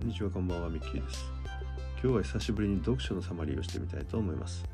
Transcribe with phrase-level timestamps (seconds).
[0.00, 1.30] こんにちはこんばんはミッキーです。
[2.02, 4.64] 今日は久しぶりに読書のサマリーをしてみたいと思います。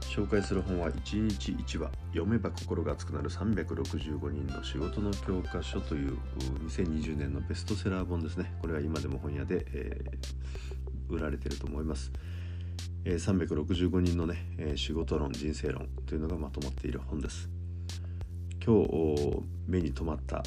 [0.00, 6.18] 紹介する本は1日1話読めば心が熱くなる365人の仕事の教科書という
[6.66, 8.52] 2020年のベストセラー本ですね。
[8.60, 12.10] これは今でも本屋で、えー、売られていると思います。
[13.04, 17.48] え365人のね、え仕事論人生論というのがまとまっている本です。
[18.60, 20.42] 今日目に留まった、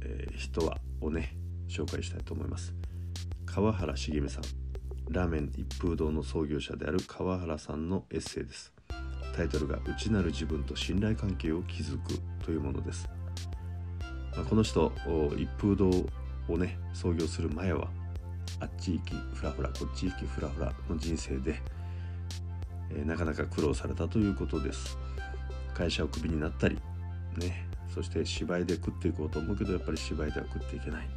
[0.00, 2.74] え人はをね紹介したいと思います。
[3.44, 4.42] 川原茂美さん。
[5.08, 8.72] ラーメン一風堂の創業者である川原さんのエッセイです。
[9.36, 13.08] タイトルが「内なる自分と信頼関係を築く」というものです、
[14.34, 14.90] まあ、この人
[15.36, 15.90] 一風堂
[16.48, 17.90] をね創業する前は
[18.60, 21.60] あっち行きフラフラこっち行きフラフラの人生で、
[22.90, 24.96] えー、なかなか苦労されたということです。
[25.74, 26.78] 会社をクビになったり
[27.36, 31.08] ねそして芝居で食っていこうと思うけどやっぱり芝居では食っていけない。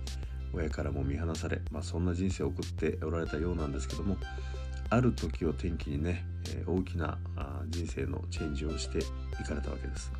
[0.53, 4.17] 親からも見放され、まあ、そんな人生を送っておられたようなんですけども
[4.89, 7.19] ある時を転機にね、え、大きな
[7.67, 10.11] 人生のチェンジをしていかれたわけです。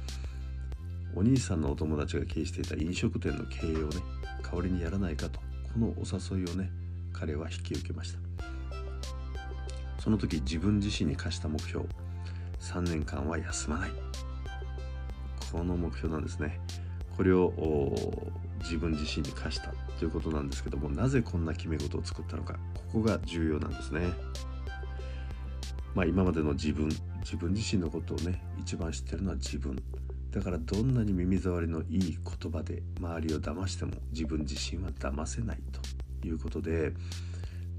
[1.16, 3.95] お兄さんのお友達が経営していた飲食店の経営をね
[4.44, 6.03] 代わりにやらないかとこのお
[6.36, 6.70] 誘いをね
[7.12, 8.20] 彼は引き受けました。
[10.00, 11.86] その時自分自身に課した目標
[12.59, 13.92] 3年間は休まない。
[15.52, 16.59] この目標なんですね。
[17.18, 17.52] これを
[18.60, 24.02] 自分自身に課したということなんですけどもなぜこんな決め事を作ったのかここが重要なんですね。
[25.96, 26.90] まあ今までの自分
[27.22, 29.82] 自分自身のことをね一番知ってるのは自分。
[30.32, 35.60] だからどんなに耳障りのいい言葉で周りを騙しても自分自身は騙せない
[36.22, 36.94] ということで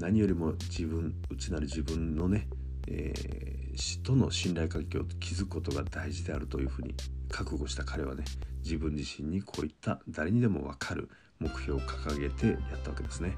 [0.01, 2.49] 何よりも自分内なる自分のね、
[2.89, 6.95] えー、死との信頼関係を築くことが大事であるというふうに
[7.31, 8.25] 覚悟した彼はね
[8.63, 13.35] 自分自身にこういった誰にでも分かる目標を掲げてやったわけですね。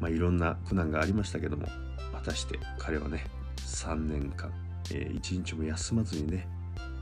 [0.00, 1.66] まあ、いろんな苦難がありましたけども
[2.12, 3.24] 果たして彼はね
[3.58, 4.50] 3年間、
[4.90, 6.48] えー、1日も休まずにね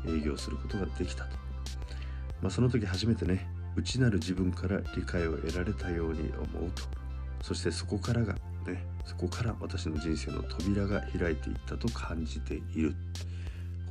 [0.07, 1.37] 営業することができたと、
[2.43, 3.47] まあ、その時初めてね
[3.77, 6.83] 内なる自分から理解を得られたように思うと。
[7.43, 8.35] そしてそこからが
[8.67, 12.95] ねそこから私の人生の扉が開いていったと感じている。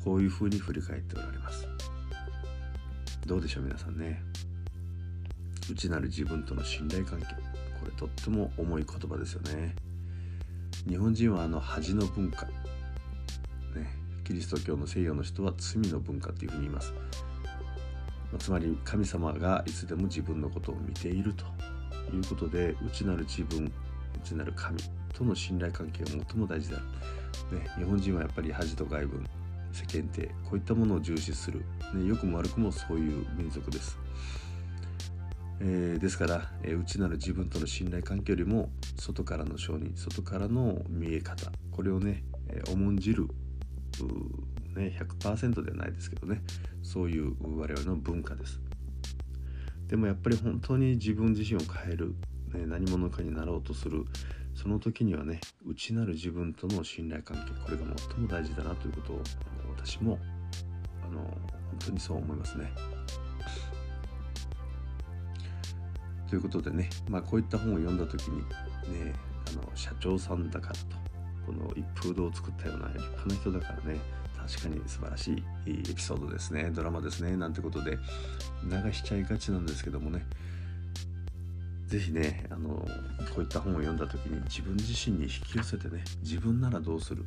[0.03, 1.67] こういうふうに振り返っておられます。
[3.25, 4.21] どうでしょう皆さんね。
[5.69, 7.25] 内なる自分との信頼関係。
[7.27, 9.75] これとっても重い言葉ですよね。
[10.87, 12.45] 日本人はあの恥の文化。
[12.45, 12.51] ね。
[14.23, 16.93] キリスト教の西洋の人は罪の文化っていうふうに言います。
[18.39, 21.45] つまり神様がいつでも自分のことを見ていると。
[22.13, 23.71] いうことで内なる自分
[24.23, 24.79] 内なる神
[25.13, 26.79] との信頼関係が最も大事であ
[27.51, 29.25] る、ね、日本人はやっぱり恥と外文
[29.71, 33.97] 世間体こういったものを重視する、ね、良くも悪くもそういう民族です、
[35.59, 38.69] えー、ですから、えー、内なる自分との信頼関係よりも
[38.99, 41.51] 外からの承認外からの見え方。
[41.71, 43.27] これをね、えー、重んじる
[44.77, 46.41] ね、100%ではないですけどね。
[46.83, 48.61] そういう我々の文化です。
[49.87, 52.15] でもやっぱり本当に自分自身を変える、
[52.53, 54.05] ね、何者かになろうとする。
[54.53, 59.21] その時にはね内なる自分との信頼関係これが最も大事だなということを
[59.77, 60.17] 私も
[61.03, 61.31] あの本
[61.85, 62.71] 当にそう思いますね。
[66.29, 69.13] ということでね、まあ、こういった本を読んだ時にね
[69.49, 70.81] あの社長さんだからと
[71.45, 73.99] この一風堂を作ったような立派な人だからね
[74.35, 77.97] 確かに素晴らしいエピソードですねドラマですねなんてことで
[78.63, 80.25] 流しちゃいがちなんですけどもね
[81.87, 82.85] 是非ねあのこ
[83.37, 87.23] ういった本を読んだ時に自分自身に引き寄せてね自分ならどうする、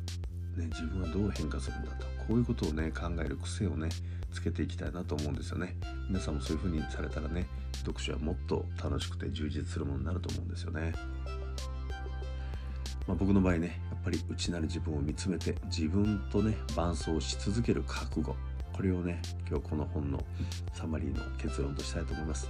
[0.55, 3.89] ね、自分はどう変化するんだとこういうことをね考える癖をね
[4.31, 5.75] つけていきたいなと思うんですよね。
[6.07, 7.47] 皆さんもそういう風にされたらね
[7.85, 10.93] 読書はもっと楽しくて充実するものになると思うんですよね、
[13.07, 18.35] まあ、僕の場合ねやっぱり内なる自分を見つめて自分とね伴走し続ける覚悟。
[18.73, 20.23] これをね今日この本の
[20.73, 22.49] サマリーの結論としたいと思います。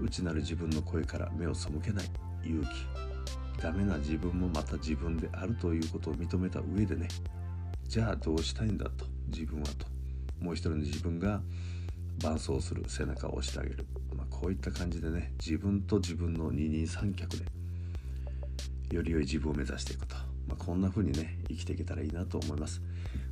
[0.00, 2.10] 内なる自分の声から目を背けない
[2.44, 3.08] 勇気。
[3.60, 7.08] ダメな自分もまた自分であるということを認めた上でね
[7.88, 9.06] じゃあどうしたいんだと。
[9.28, 9.86] 自分はと。
[10.40, 11.40] もう一人の自分が
[12.18, 12.84] 伴走する。
[12.86, 13.86] 背中を押してあげる、
[14.16, 15.32] まあ、こういった感じでね。
[15.44, 17.44] 自分と自分の二人三脚で。
[18.92, 22.80] より良い自分を目指していくと、まあ、こんな風にね生きていけたらいいなと思います、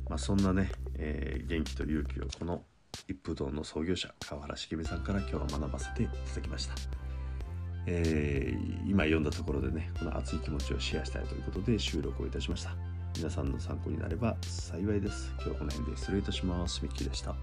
[0.09, 2.63] まあ、そんなね、えー、元気と勇気をこの
[3.07, 6.75] 一風堂の創業者川原茂美さんから今日は学ばせていただきました、
[7.87, 12.86] えー、今読んだところでねこの熱い気持ちをシェアしたいということで収録をいたしました。
[13.17, 15.33] 皆さんの参考になれば幸いです。
[15.37, 16.81] 今日はこの辺で失礼いたします。
[16.83, 17.35] ミッキーでした。